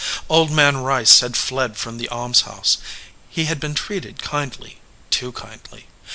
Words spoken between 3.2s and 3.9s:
He had been